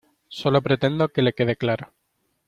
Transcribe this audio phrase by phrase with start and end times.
[0.29, 1.93] solo pretendo que le quede claro.